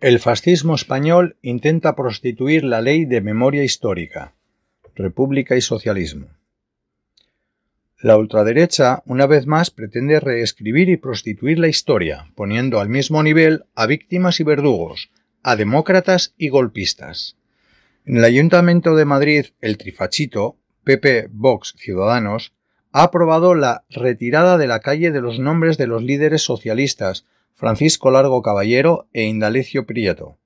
El 0.00 0.18
fascismo 0.18 0.74
español 0.74 1.38
intenta 1.40 1.96
prostituir 1.96 2.64
la 2.64 2.82
ley 2.82 3.06
de 3.06 3.22
memoria 3.22 3.64
histórica, 3.64 4.34
república 4.94 5.56
y 5.56 5.62
socialismo. 5.62 6.26
La 7.98 8.18
ultraderecha, 8.18 9.02
una 9.06 9.26
vez 9.26 9.46
más, 9.46 9.70
pretende 9.70 10.20
reescribir 10.20 10.90
y 10.90 10.98
prostituir 10.98 11.58
la 11.58 11.68
historia, 11.68 12.30
poniendo 12.34 12.78
al 12.78 12.90
mismo 12.90 13.22
nivel 13.22 13.64
a 13.74 13.86
víctimas 13.86 14.38
y 14.38 14.44
verdugos, 14.44 15.10
a 15.42 15.56
demócratas 15.56 16.34
y 16.36 16.50
golpistas. 16.50 17.38
En 18.04 18.18
el 18.18 18.24
Ayuntamiento 18.24 18.96
de 18.96 19.06
Madrid, 19.06 19.46
el 19.62 19.78
trifachito, 19.78 20.58
PP, 20.84 21.28
Vox, 21.30 21.72
Ciudadanos, 21.78 22.52
ha 22.92 23.04
aprobado 23.04 23.54
la 23.54 23.86
retirada 23.88 24.58
de 24.58 24.66
la 24.66 24.80
calle 24.80 25.10
de 25.10 25.22
los 25.22 25.38
nombres 25.38 25.78
de 25.78 25.86
los 25.86 26.02
líderes 26.02 26.42
socialistas 26.42 27.24
Francisco 27.58 28.10
Largo 28.10 28.42
Caballero 28.42 29.08
e 29.14 29.22
Indalecio 29.22 29.86
Prieto, 29.86 30.36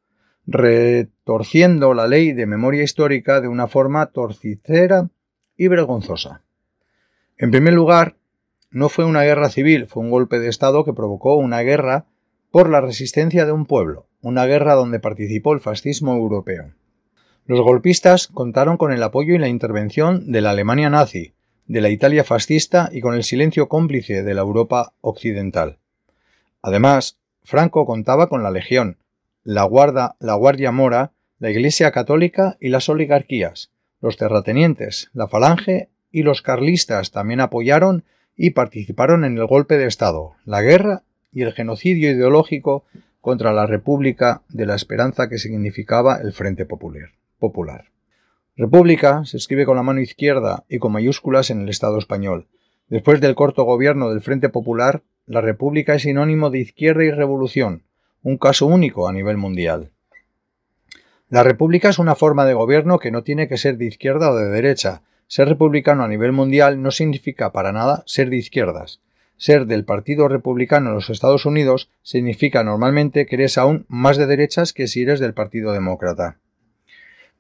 retorciendo 0.46 1.92
la 1.92 2.06
ley 2.06 2.32
de 2.32 2.46
memoria 2.46 2.84
histórica 2.84 3.41
de 3.41 3.48
una 3.48 3.66
forma 3.66 4.06
torcicera 4.06 5.10
y 5.56 5.66
vergonzosa. 5.66 6.45
En 7.37 7.51
primer 7.51 7.74
lugar, 7.74 8.15
no 8.70 8.88
fue 8.88 9.04
una 9.04 9.24
guerra 9.24 9.51
civil, 9.51 9.88
fue 9.88 10.04
un 10.04 10.10
golpe 10.10 10.38
de 10.38 10.48
Estado 10.48 10.84
que 10.84 10.92
provocó 10.92 11.34
una 11.34 11.62
guerra 11.62 12.06
por 12.52 12.70
la 12.70 12.80
resistencia 12.80 13.45
de 13.45 13.51
un 13.51 13.66
pueblo, 13.66 14.06
una 14.20 14.46
guerra 14.46 14.74
donde 14.74 15.01
participó 15.01 15.52
el 15.52 15.60
fascismo 15.60 16.15
europeo. 16.15 16.74
Los 17.45 17.60
golpistas 17.60 18.29
contaron 18.29 18.77
con 18.77 18.92
el 18.92 19.02
apoyo 19.02 19.34
y 19.34 19.38
la 19.38 19.48
intervención 19.48 20.30
de 20.30 20.42
la 20.42 20.51
Alemania 20.51 20.90
nazi, 20.90 21.34
de 21.66 21.80
la 21.80 21.90
Italia 21.90 22.23
fascista 22.23 22.88
y 22.92 23.01
con 23.01 23.15
el 23.15 23.24
silencio 23.24 23.68
cómplice 23.68 24.23
de 24.23 24.34
la 24.34 24.42
Europa 24.42 24.92
occidental. 25.01 25.80
Además, 26.62 27.19
Franco 27.42 27.87
contaba 27.87 28.28
con 28.28 28.42
la 28.42 28.50
Legión, 28.50 28.98
la, 29.42 29.64
Guarda, 29.64 30.16
la 30.20 30.34
Guardia 30.34 30.73
Mora, 30.73 31.12
la 31.38 31.51
Iglesia 31.51 31.90
Católica 31.90 32.57
y 32.60 32.68
las 32.68 32.88
oligarquías. 32.88 33.71
Los 34.01 34.16
terratenientes, 34.16 35.10
la 35.12 35.26
Falange 35.26 35.88
y 36.10 36.23
los 36.23 36.43
carlistas 36.43 37.10
también 37.10 37.40
apoyaron 37.40 38.04
y 38.37 38.51
participaron 38.51 39.24
en 39.24 39.37
el 39.37 39.46
golpe 39.46 39.79
de 39.79 39.87
Estado, 39.87 40.35
la 40.45 40.62
guerra 40.62 41.02
y 41.32 41.43
el 41.43 41.52
genocidio 41.52 42.10
ideológico 42.10 42.85
contra 43.20 43.52
la 43.52 43.66
República 43.66 44.42
de 44.48 44.66
la 44.66 44.74
Esperanza 44.74 45.29
que 45.29 45.38
significaba 45.38 46.16
el 46.16 46.32
Frente 46.32 46.66
Popular. 46.66 47.85
República 48.57 49.24
se 49.24 49.37
escribe 49.37 49.65
con 49.65 49.76
la 49.76 49.82
mano 49.82 50.01
izquierda 50.01 50.65
y 50.68 50.79
con 50.79 50.92
mayúsculas 50.92 51.51
en 51.51 51.63
el 51.63 51.68
Estado 51.68 51.98
español. 51.98 52.48
Después 52.88 53.20
del 53.20 53.35
corto 53.35 53.65
gobierno 53.65 54.10
del 54.10 54.20
Frente 54.20 54.48
Popular, 54.48 55.02
la 55.30 55.40
República 55.40 55.95
es 55.95 56.02
sinónimo 56.02 56.50
de 56.50 56.59
izquierda 56.59 57.04
y 57.04 57.12
revolución, 57.12 57.84
un 58.24 58.36
caso 58.36 58.66
único 58.66 59.06
a 59.06 59.12
nivel 59.12 59.36
mundial. 59.36 59.92
La 61.28 61.45
República 61.45 61.88
es 61.88 62.00
una 62.00 62.16
forma 62.16 62.45
de 62.46 62.54
gobierno 62.54 62.98
que 62.98 63.12
no 63.12 63.23
tiene 63.23 63.46
que 63.46 63.56
ser 63.56 63.76
de 63.76 63.86
izquierda 63.86 64.32
o 64.32 64.34
de 64.34 64.48
derecha. 64.48 65.03
Ser 65.28 65.47
republicano 65.47 66.03
a 66.03 66.08
nivel 66.08 66.32
mundial 66.32 66.82
no 66.82 66.91
significa 66.91 67.53
para 67.53 67.70
nada 67.70 68.03
ser 68.06 68.28
de 68.28 68.38
izquierdas. 68.38 69.03
Ser 69.36 69.66
del 69.66 69.84
Partido 69.84 70.26
Republicano 70.26 70.88
en 70.88 70.97
los 70.97 71.10
Estados 71.10 71.47
Unidos 71.47 71.91
significa 72.03 72.64
normalmente 72.64 73.26
que 73.26 73.36
eres 73.36 73.56
aún 73.56 73.86
más 73.86 74.16
de 74.16 74.26
derechas 74.26 74.72
que 74.72 74.88
si 74.88 75.03
eres 75.03 75.20
del 75.20 75.32
Partido 75.32 75.72
Demócrata. 75.72 76.38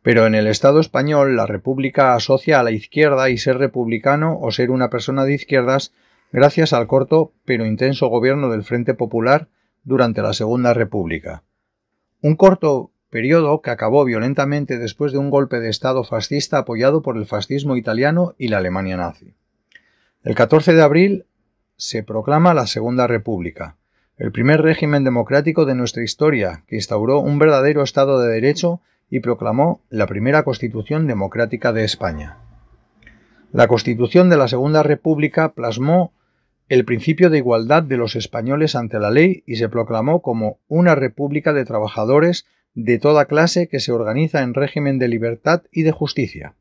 Pero 0.02 0.26
en 0.26 0.36
el 0.36 0.46
Estado 0.46 0.78
español 0.78 1.34
la 1.34 1.46
República 1.46 2.14
asocia 2.14 2.60
a 2.60 2.62
la 2.62 2.70
izquierda 2.70 3.30
y 3.30 3.38
ser 3.38 3.58
republicano 3.58 4.38
o 4.40 4.52
ser 4.52 4.70
una 4.70 4.90
persona 4.90 5.24
de 5.24 5.34
izquierdas 5.34 5.92
gracias 6.32 6.72
al 6.72 6.86
corto 6.86 7.32
pero 7.44 7.66
intenso 7.66 8.08
gobierno 8.08 8.50
del 8.50 8.64
Frente 8.64 8.94
Popular 8.94 9.48
durante 9.82 10.22
la 10.22 10.32
Segunda 10.32 10.74
República. 10.74 11.42
Un 12.22 12.36
corto 12.36 12.92
periodo 13.10 13.60
que 13.60 13.70
acabó 13.70 14.04
violentamente 14.04 14.78
después 14.78 15.12
de 15.12 15.18
un 15.18 15.30
golpe 15.30 15.58
de 15.60 15.68
Estado 15.68 16.04
fascista 16.04 16.58
apoyado 16.58 17.02
por 17.02 17.16
el 17.16 17.26
fascismo 17.26 17.76
italiano 17.76 18.34
y 18.38 18.48
la 18.48 18.58
Alemania 18.58 18.96
nazi. 18.96 19.34
El 20.22 20.34
14 20.34 20.74
de 20.74 20.82
abril 20.82 21.26
se 21.76 22.02
proclama 22.02 22.54
la 22.54 22.66
Segunda 22.66 23.06
República, 23.06 23.76
el 24.16 24.32
primer 24.32 24.60
régimen 24.60 25.02
democrático 25.02 25.64
de 25.64 25.74
nuestra 25.74 26.02
historia, 26.02 26.62
que 26.66 26.76
instauró 26.76 27.20
un 27.20 27.38
verdadero 27.38 27.82
Estado 27.82 28.20
de 28.20 28.28
Derecho 28.28 28.80
y 29.08 29.20
proclamó 29.20 29.80
la 29.88 30.06
primera 30.06 30.42
Constitución 30.44 31.06
democrática 31.06 31.72
de 31.72 31.84
España. 31.84 32.36
La 33.50 33.66
Constitución 33.66 34.28
de 34.28 34.36
la 34.36 34.46
Segunda 34.46 34.82
República 34.82 35.52
plasmó 35.54 36.12
el 36.70 36.84
principio 36.84 37.30
de 37.30 37.38
igualdad 37.38 37.82
de 37.82 37.96
los 37.96 38.14
españoles 38.14 38.76
ante 38.76 39.00
la 39.00 39.10
ley 39.10 39.42
y 39.44 39.56
se 39.56 39.68
proclamó 39.68 40.22
como 40.22 40.60
una 40.68 40.94
república 40.94 41.52
de 41.52 41.64
trabajadores 41.64 42.46
de 42.74 43.00
toda 43.00 43.24
clase 43.24 43.66
que 43.66 43.80
se 43.80 43.90
organiza 43.90 44.42
en 44.42 44.54
régimen 44.54 45.00
de 45.00 45.08
libertad 45.08 45.64
y 45.72 45.82
de 45.82 45.90
justicia. 45.90 46.54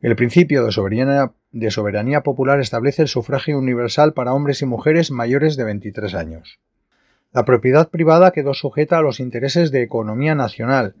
El 0.00 0.16
principio 0.16 0.64
de 0.64 0.72
soberanía, 0.72 1.32
de 1.52 1.70
soberanía, 1.70 2.22
popular 2.22 2.60
establece 2.60 3.02
el 3.02 3.08
sufragio 3.08 3.58
universal 3.58 4.14
para 4.14 4.32
hombres 4.32 4.62
y 4.62 4.66
mujeres 4.66 5.10
mayores 5.10 5.58
de 5.58 5.64
23 5.64 6.14
años. 6.14 6.58
La 7.30 7.44
propiedad 7.44 7.90
privada 7.90 8.30
quedó 8.30 8.54
sujeta 8.54 8.96
a 8.96 9.02
los 9.02 9.20
intereses 9.20 9.70
de 9.70 9.82
economía 9.82 10.34
nacional. 10.34 10.94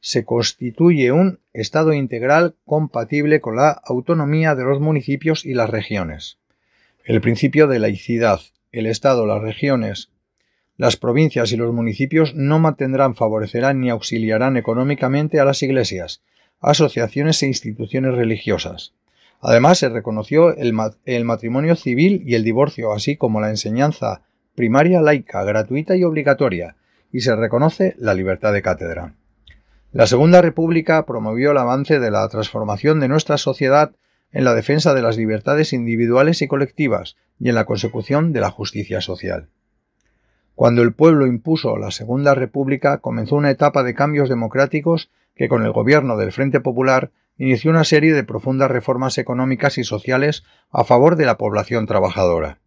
Se 0.00 0.24
constituye 0.24 1.12
un 1.12 1.40
Estado 1.52 1.92
integral 1.92 2.54
compatible 2.64 3.42
con 3.42 3.56
la 3.56 3.70
autonomía 3.70 4.54
de 4.54 4.64
los 4.64 4.80
municipios 4.80 5.44
y 5.44 5.52
las 5.52 5.68
regiones. 5.68 6.38
El 7.06 7.20
principio 7.20 7.68
de 7.68 7.78
laicidad. 7.78 8.40
El 8.72 8.86
Estado, 8.86 9.26
las 9.26 9.40
regiones, 9.40 10.10
las 10.76 10.96
provincias 10.96 11.52
y 11.52 11.56
los 11.56 11.72
municipios 11.72 12.34
no 12.34 12.58
mantendrán, 12.58 13.14
favorecerán 13.14 13.80
ni 13.80 13.90
auxiliarán 13.90 14.56
económicamente 14.56 15.38
a 15.38 15.44
las 15.44 15.62
iglesias, 15.62 16.24
asociaciones 16.60 17.40
e 17.44 17.46
instituciones 17.46 18.12
religiosas. 18.12 18.92
Además, 19.40 19.78
se 19.78 19.88
reconoció 19.88 20.56
el, 20.56 20.72
matrimonio 21.24 21.76
civil 21.76 22.24
y 22.26 22.34
el 22.34 22.42
divorcio, 22.42 22.92
así 22.92 23.16
como 23.16 23.40
la 23.40 23.50
enseñanza 23.50 24.22
primaria 24.56 25.00
laica, 25.00 25.44
gratuita 25.44 25.94
y 25.94 26.02
obligatoria, 26.02 26.74
y 27.12 27.20
se 27.20 27.36
reconoce 27.36 27.94
la 27.98 28.14
libertad 28.14 28.52
de 28.52 28.62
cátedra. 28.62 29.14
La 29.92 30.08
Segunda 30.08 30.42
República 30.42 31.06
promovió 31.06 31.52
el 31.52 31.58
avance 31.58 32.00
de 32.00 32.10
la 32.10 32.28
transformación 32.28 32.98
de 32.98 33.06
nuestra 33.06 33.38
sociedad 33.38 33.92
en 34.36 34.44
la 34.44 34.54
defensa 34.54 34.92
de 34.92 35.00
las 35.00 35.16
libertades 35.16 35.72
individuales 35.72 36.42
y 36.42 36.46
colectivas 36.46 37.16
y 37.40 37.48
en 37.48 37.54
la 37.54 37.64
consecución 37.64 38.34
de 38.34 38.42
la 38.42 38.50
justicia 38.50 39.00
social. 39.00 39.48
Cuando 40.54 40.82
el 40.82 40.92
pueblo 40.92 41.26
impuso 41.26 41.78
la 41.78 41.90
Segunda 41.90 42.34
República 42.34 42.98
comenzó 42.98 43.36
una 43.36 43.50
etapa 43.50 43.82
de 43.82 43.94
cambios 43.94 44.28
democráticos 44.28 45.10
que 45.34 45.48
con 45.48 45.64
el 45.64 45.72
gobierno 45.72 46.18
del 46.18 46.32
Frente 46.32 46.60
Popular 46.60 47.12
inició 47.38 47.70
una 47.70 47.84
serie 47.84 48.12
de 48.12 48.24
profundas 48.24 48.70
reformas 48.70 49.16
económicas 49.16 49.78
y 49.78 49.84
sociales 49.84 50.44
a 50.70 50.84
favor 50.84 51.16
de 51.16 51.24
la 51.24 51.38
población 51.38 51.86
trabajadora. 51.86 52.58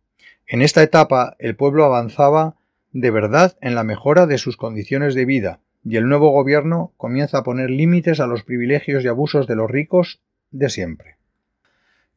En 0.48 0.64
esta 0.64 0.82
etapa 0.82 1.36
el 1.38 1.56
pueblo 1.56 1.86
avanzaba 1.86 2.56
de 2.94 3.12
verdad 3.12 3.60
en 3.62 3.76
la 3.76 3.84
mejora 3.84 4.26
de 4.26 4.40
sus 4.40 4.58
condiciones 4.58 5.14
de 5.14 5.26
vida, 5.26 5.60
y 5.86 5.98
el 5.98 6.10
nuevo 6.10 6.32
gobierno 6.32 6.94
comienza 6.98 7.38
a 7.38 7.44
poner 7.44 7.70
límites 7.70 8.20
a 8.20 8.26
los 8.26 8.42
privilegios 8.42 9.04
y 9.04 9.08
abusos 9.08 9.46
de 9.46 9.56
los 9.56 9.70
ricos 9.70 10.24
de 10.50 10.70
siempre. 10.70 11.19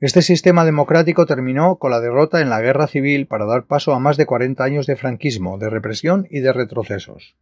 Este 0.02 0.20
sistema 0.20 0.64
democrático 0.64 1.26
terminó 1.26 1.76
con 1.76 1.92
la 1.92 2.00
derrota 2.00 2.40
en 2.40 2.50
la 2.50 2.60
guerra 2.60 2.88
civil 2.88 3.28
para 3.28 3.44
dar 3.44 3.66
paso 3.66 3.92
a 3.92 4.00
más 4.00 4.16
de 4.16 4.26
40 4.26 4.64
años 4.64 4.84
de 4.88 4.96
franquismo, 4.96 5.58
de 5.58 5.70
represión 5.70 6.26
y 6.28 6.40
de 6.40 6.52
retrocesos. 6.52 7.36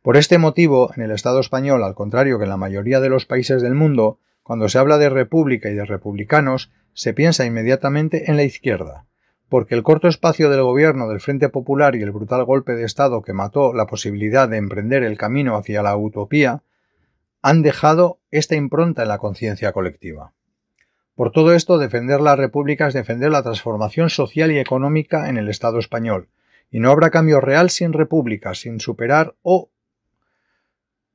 Por 0.00 0.16
este 0.16 0.38
motivo, 0.38 0.92
en 0.94 1.02
el 1.02 1.10
Estado 1.10 1.40
español, 1.40 1.82
al 1.82 1.96
contrario 1.96 2.38
que 2.38 2.44
en 2.44 2.50
la 2.50 2.56
mayoría 2.56 3.00
de 3.00 3.08
los 3.08 3.26
países 3.26 3.60
del 3.60 3.74
mundo, 3.74 4.20
cuando 4.44 4.68
se 4.68 4.78
habla 4.78 4.98
de 4.98 5.08
república 5.08 5.68
y 5.68 5.74
de 5.74 5.84
republicanos, 5.84 6.70
se 6.92 7.12
piensa 7.12 7.44
inmediatamente 7.44 8.30
en 8.30 8.36
la 8.36 8.44
izquierda, 8.44 9.06
porque 9.48 9.74
el 9.74 9.82
corto 9.82 10.06
espacio 10.06 10.50
del 10.50 10.62
gobierno 10.62 11.08
del 11.08 11.18
Frente 11.18 11.48
Popular 11.48 11.96
y 11.96 12.02
el 12.02 12.12
brutal 12.12 12.44
golpe 12.44 12.76
de 12.76 12.84
Estado 12.84 13.20
que 13.22 13.32
mató 13.32 13.72
la 13.72 13.86
posibilidad 13.86 14.48
de 14.48 14.58
emprender 14.58 15.02
el 15.02 15.18
camino 15.18 15.56
hacia 15.56 15.82
la 15.82 15.96
utopía, 15.96 16.62
han 17.42 17.62
dejado 17.62 18.20
esta 18.30 18.54
impronta 18.54 19.02
en 19.02 19.08
la 19.08 19.18
conciencia 19.18 19.72
colectiva. 19.72 20.34
Por 21.14 21.30
todo 21.30 21.54
esto, 21.54 21.78
defender 21.78 22.20
la 22.20 22.34
República 22.34 22.88
es 22.88 22.94
defender 22.94 23.30
la 23.30 23.44
transformación 23.44 24.10
social 24.10 24.50
y 24.50 24.58
económica 24.58 25.28
en 25.28 25.36
el 25.36 25.48
Estado 25.48 25.78
español, 25.78 26.28
y 26.72 26.80
no 26.80 26.90
habrá 26.90 27.10
cambio 27.10 27.40
real 27.40 27.70
sin 27.70 27.92
República, 27.92 28.54
sin 28.54 28.80
superar 28.80 29.34
o 29.42 29.70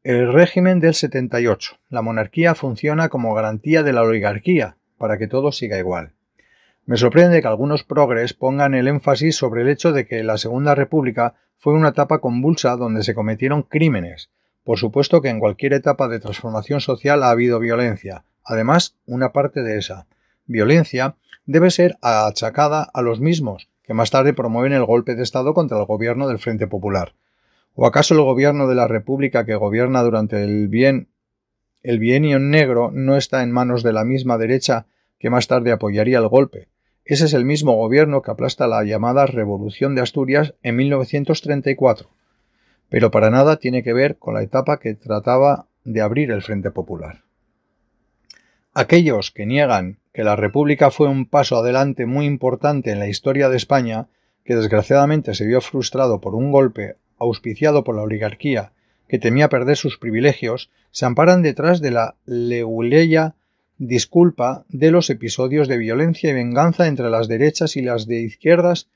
el 0.03 0.31
régimen 0.31 0.79
del 0.79 0.93
78. 0.93 1.77
La 1.89 2.01
monarquía 2.01 2.55
funciona 2.55 3.09
como 3.09 3.33
garantía 3.33 3.83
de 3.83 3.91
la 3.91 4.03
oligarquía, 4.03 4.77
para 4.97 5.17
que 5.17 5.27
todo 5.27 5.51
siga 5.51 5.77
igual. 5.77 6.13
Me 6.85 6.95
sorprende 6.95 7.41
que 7.41 7.47
algunos 7.49 7.83
progres 7.83 8.33
pongan 8.33 8.73
el 8.75 8.87
énfasis 8.87 9.35
sobre 9.35 9.63
el 9.63 9.67
hecho 9.67 9.91
de 9.91 10.07
que 10.07 10.23
la 10.23 10.37
Segunda 10.37 10.75
República 10.75 11.35
fue 11.57 11.73
una 11.73 11.89
etapa 11.89 12.19
convulsa 12.19 12.77
donde 12.77 13.03
se 13.03 13.13
cometieron 13.13 13.63
crímenes. 13.63 14.29
Por 14.63 14.77
supuesto 14.77 15.21
que 15.21 15.27
en 15.27 15.41
cualquier 15.41 15.73
etapa 15.73 16.07
de 16.07 16.21
transformación 16.21 16.79
social 16.79 17.21
ha 17.21 17.31
habido 17.31 17.59
violencia, 17.59 18.23
Además, 18.49 18.95
una 19.05 19.31
parte 19.31 19.61
de 19.61 19.77
esa 19.77 20.07
violencia 20.47 21.15
debe 21.45 21.69
ser 21.69 21.99
achacada 22.01 22.81
a 22.81 23.03
los 23.03 23.19
mismos 23.19 23.69
que 23.83 23.93
más 23.93 24.09
tarde 24.09 24.33
promueven 24.33 24.73
el 24.73 24.85
golpe 24.85 25.13
de 25.13 25.21
Estado 25.21 25.53
contra 25.53 25.77
el 25.77 25.85
gobierno 25.85 26.27
del 26.27 26.39
Frente 26.39 26.65
Popular. 26.65 27.13
¿O 27.75 27.85
acaso 27.85 28.15
el 28.15 28.21
gobierno 28.21 28.67
de 28.67 28.73
la 28.73 28.87
República 28.87 29.45
que 29.45 29.53
gobierna 29.53 30.01
durante 30.01 30.43
el 30.43 30.67
bien 30.67 31.09
el 31.83 31.99
bienio 31.99 32.39
negro 32.39 32.89
no 32.91 33.17
está 33.17 33.43
en 33.43 33.51
manos 33.51 33.83
de 33.83 33.93
la 33.93 34.03
misma 34.03 34.39
derecha 34.39 34.87
que 35.19 35.29
más 35.29 35.45
tarde 35.45 35.71
apoyaría 35.71 36.17
el 36.17 36.27
golpe? 36.27 36.69
Ese 37.05 37.25
es 37.25 37.35
el 37.35 37.45
mismo 37.45 37.73
gobierno 37.73 38.23
que 38.23 38.31
aplasta 38.31 38.65
la 38.65 38.83
llamada 38.83 39.27
Revolución 39.27 39.93
de 39.93 40.01
Asturias 40.01 40.55
en 40.63 40.75
1934, 40.75 42.09
pero 42.89 43.11
para 43.11 43.29
nada 43.29 43.57
tiene 43.57 43.83
que 43.83 43.93
ver 43.93 44.17
con 44.17 44.33
la 44.33 44.41
etapa 44.41 44.79
que 44.79 44.95
trataba 44.95 45.67
de 45.83 46.01
abrir 46.01 46.31
el 46.31 46.41
Frente 46.41 46.71
Popular. 46.71 47.28
Aquellos 48.73 49.31
que 49.31 49.45
niegan 49.45 49.97
que 50.13 50.23
la 50.23 50.35
República 50.35 50.91
fue 50.91 51.07
un 51.07 51.25
paso 51.25 51.57
adelante 51.57 52.05
muy 52.05 52.25
importante 52.25 52.91
en 52.91 52.99
la 52.99 53.07
historia 53.07 53.49
de 53.49 53.57
España, 53.57 54.07
que 54.43 54.55
desgraciadamente 54.55 55.33
se 55.33 55.45
vio 55.45 55.61
frustrado 55.61 56.21
por 56.21 56.35
un 56.35 56.51
golpe 56.51 56.95
auspiciado 57.17 57.83
por 57.83 57.95
la 57.95 58.03
oligarquía 58.03 58.71
que 59.09 59.19
temía 59.19 59.49
perder 59.49 59.75
sus 59.75 59.97
privilegios, 59.97 60.69
se 60.91 61.05
amparan 61.05 61.41
detrás 61.41 61.81
de 61.81 61.91
la 61.91 62.15
leuleya 62.25 63.35
disculpa 63.79 64.65
de 64.69 64.91
los 64.91 65.09
episodios 65.09 65.67
de 65.67 65.77
violencia 65.77 66.29
y 66.29 66.33
venganza 66.33 66.87
entre 66.87 67.09
las 67.09 67.27
derechas 67.27 67.75
y 67.75 67.81
las 67.81 68.05
de 68.05 68.21
izquierdas 68.21 68.87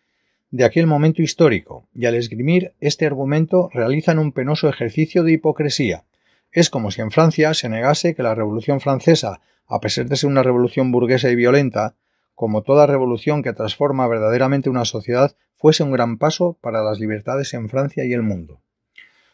de 0.52 0.66
aquel 0.66 0.86
momento 0.86 1.24
histórico, 1.24 1.88
y 1.96 2.06
al 2.06 2.14
esgrimir 2.14 2.74
este 2.80 3.08
argumento 3.08 3.70
realizan 3.74 4.20
un 4.20 4.34
penoso 4.34 4.70
ejercicio 4.70 5.24
de 5.24 5.32
hipocresía. 5.32 6.04
Es 6.54 6.70
como 6.70 6.92
si 6.92 7.02
en 7.02 7.10
Francia 7.10 7.56
se 7.56 7.68
negase 7.68 8.14
que 8.14 8.22
la 8.22 8.36
Revolución 8.36 8.80
Francesa, 8.80 9.42
a 9.66 9.80
pesar 9.80 10.06
de 10.06 10.16
ser 10.16 10.30
una 10.30 10.44
revolución 10.44 10.92
burguesa 10.92 11.32
y 11.32 11.36
violenta, 11.36 11.96
como 12.36 12.62
toda 12.62 12.86
revolución 12.86 13.42
que 13.42 13.54
transforma 13.54 14.08
verdaderamente 14.08 14.70
una 14.70 14.86
sociedad, 14.86 15.36
fuese 15.56 15.82
un 15.82 15.92
gran 15.92 16.20
paso 16.20 16.56
para 16.62 16.84
las 16.84 17.00
libertades 17.00 17.56
en 17.56 17.70
Francia 17.70 18.06
y 18.06 18.14
el 18.14 18.22
mundo. 18.22 18.62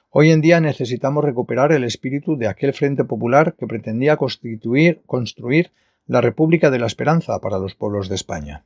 Hoy 0.10 0.32
en 0.32 0.40
día 0.40 0.62
necesitamos 0.62 1.26
recuperar 1.26 1.74
el 1.74 1.84
espíritu 1.84 2.38
de 2.38 2.48
aquel 2.48 2.72
Frente 2.72 3.04
Popular 3.04 3.54
que 3.60 3.68
pretendía 3.68 4.16
constituir, 4.16 5.02
construir 5.06 5.72
la 6.08 6.22
República 6.22 6.72
de 6.72 6.80
la 6.80 6.88
Esperanza 6.88 7.40
para 7.42 7.60
los 7.60 7.76
pueblos 7.76 8.08
de 8.08 8.16
España. 8.16 8.64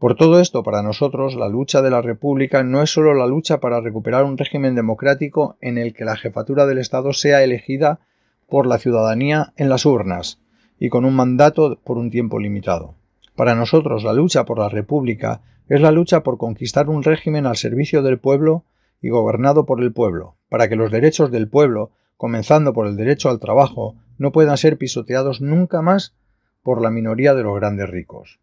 Por 0.00 0.14
todo 0.14 0.40
esto, 0.40 0.62
para 0.62 0.82
nosotros, 0.82 1.34
la 1.34 1.50
lucha 1.50 1.82
de 1.82 1.90
la 1.90 2.00
República 2.00 2.62
no 2.62 2.80
es 2.80 2.90
solo 2.90 3.12
la 3.12 3.26
lucha 3.26 3.60
para 3.60 3.82
recuperar 3.82 4.24
un 4.24 4.38
régimen 4.38 4.74
democrático 4.74 5.58
en 5.60 5.76
el 5.76 5.92
que 5.92 6.06
la 6.06 6.16
jefatura 6.16 6.64
del 6.64 6.78
Estado 6.78 7.12
sea 7.12 7.44
elegida 7.44 8.00
por 8.48 8.66
la 8.66 8.78
ciudadanía 8.78 9.52
en 9.56 9.68
las 9.68 9.84
urnas 9.84 10.40
y 10.78 10.88
con 10.88 11.04
un 11.04 11.14
mandato 11.14 11.78
por 11.84 11.98
un 11.98 12.10
tiempo 12.10 12.38
limitado. 12.38 12.94
Para 13.36 13.54
nosotros, 13.54 14.02
la 14.02 14.14
lucha 14.14 14.46
por 14.46 14.58
la 14.58 14.70
República 14.70 15.42
es 15.68 15.82
la 15.82 15.92
lucha 15.92 16.22
por 16.22 16.38
conquistar 16.38 16.88
un 16.88 17.02
régimen 17.02 17.44
al 17.44 17.58
servicio 17.58 18.00
del 18.00 18.18
pueblo 18.18 18.64
y 19.02 19.10
gobernado 19.10 19.66
por 19.66 19.82
el 19.82 19.92
pueblo, 19.92 20.34
para 20.48 20.70
que 20.70 20.76
los 20.76 20.90
derechos 20.90 21.30
del 21.30 21.46
pueblo, 21.46 21.90
comenzando 22.16 22.72
por 22.72 22.86
el 22.86 22.96
derecho 22.96 23.28
al 23.28 23.38
trabajo, 23.38 23.96
no 24.16 24.32
puedan 24.32 24.56
ser 24.56 24.78
pisoteados 24.78 25.42
nunca 25.42 25.82
más 25.82 26.14
por 26.62 26.80
la 26.80 26.90
minoría 26.90 27.34
de 27.34 27.42
los 27.42 27.54
grandes 27.54 27.90
ricos. 27.90 28.40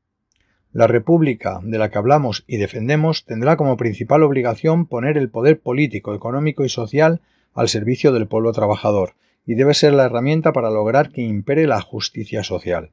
La 0.74 0.86
República 0.86 1.60
de 1.64 1.78
la 1.78 1.90
que 1.90 1.98
hablamos 1.98 2.44
y 2.46 2.58
defendemos 2.58 3.26
tendrá 3.26 3.56
como 3.56 3.78
principal 3.78 4.24
obligación 4.24 4.86
poner 4.86 5.18
el 5.18 5.30
poder 5.30 5.60
político, 5.62 6.14
económico 6.14 6.66
y 6.66 6.70
social 6.70 7.22
al 7.54 7.70
servicio 7.70 8.12
del 8.12 8.28
pueblo 8.28 8.52
trabajador, 8.52 9.14
y 9.46 9.56
debe 9.56 9.74
ser 9.74 9.94
la 9.94 10.06
herramienta 10.06 10.52
para 10.52 10.70
lograr 10.70 11.12
que 11.12 11.22
impere 11.22 11.68
la 11.68 11.82
justicia 11.82 12.44
social. 12.44 12.92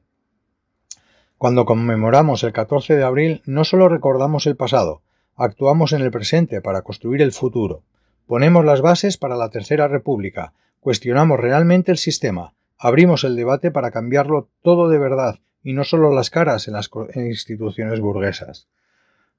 Cuando 1.37 1.65
conmemoramos 1.65 2.43
el 2.43 2.53
14 2.53 2.95
de 2.95 3.03
abril, 3.03 3.41
no 3.45 3.65
solo 3.65 3.89
recordamos 3.89 4.47
el 4.47 4.55
pasado, 4.55 5.01
actuamos 5.35 5.91
en 5.91 6.01
el 6.01 6.11
presente 6.11 6.61
para 6.61 6.81
construir 6.81 7.21
el 7.21 7.33
futuro. 7.33 7.83
Ponemos 8.25 8.63
las 8.63 8.81
bases 8.81 9.17
para 9.17 9.35
la 9.35 9.49
Tercera 9.49 9.89
República, 9.89 10.53
cuestionamos 10.79 11.39
realmente 11.39 11.91
el 11.91 11.97
sistema, 11.97 12.53
abrimos 12.77 13.25
el 13.25 13.35
debate 13.35 13.69
para 13.69 13.91
cambiarlo 13.91 14.47
todo 14.61 14.87
de 14.87 14.97
verdad 14.97 15.39
y 15.65 15.73
no 15.73 15.83
solo 15.83 16.13
las 16.13 16.29
caras 16.29 16.67
en 16.67 16.75
las 16.75 16.91
instituciones 17.15 17.99
burguesas. 17.99 18.67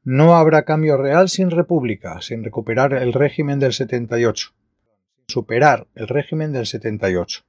No 0.03 0.35
habrá 0.35 0.65
cambio 0.65 0.97
real 0.97 1.29
sin 1.29 1.53
república, 1.53 2.21
sin 2.21 2.43
recuperar 2.43 2.95
el 2.95 3.13
régimen 3.13 3.61
del 3.61 3.73
78. 3.73 4.51
Superar 5.29 5.87
el 5.95 6.09
régimen 6.09 6.53
del 6.53 6.67
78. 6.67 7.45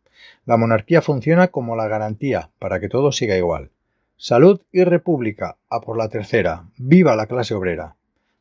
La 0.45 0.57
monarquía 0.57 1.01
funciona 1.01 1.47
como 1.47 1.75
la 1.75 1.87
garantía 1.87 2.51
para 2.59 2.79
que 2.79 2.87
todo 2.87 3.11
siga 3.11 3.35
igual. 3.35 3.71
Salud 4.15 4.61
y 4.71 4.83
república, 4.83 5.57
a 5.69 5.81
por 5.81 5.97
la 5.97 6.09
tercera. 6.09 6.69
Viva 6.77 7.15
la 7.15 7.25
clase 7.25 7.55
obrera. 7.55 7.95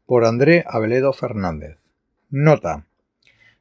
Por 0.05 0.27
André 0.27 0.65
Abeledo 0.69 1.15
Fernández. 1.15 1.79
Nota. 2.29 2.85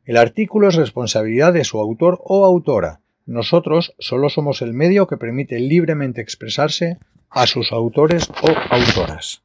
El 0.04 0.18
artículo 0.18 0.68
es 0.68 0.76
responsabilidad 0.76 1.54
de 1.54 1.64
su 1.64 1.80
autor 1.80 2.20
o 2.26 2.44
autora 2.44 3.00
nosotros 3.26 3.96
solo 4.00 4.30
somos 4.30 4.62
el 4.62 4.74
medio 4.74 5.08
que 5.08 5.18
permite 5.18 5.60
libremente 5.60 6.22
expresarse 6.22 6.98
a 7.30 7.48
sus 7.48 7.72
autores 7.72 8.30
o 8.42 8.50
autoras. 8.70 9.45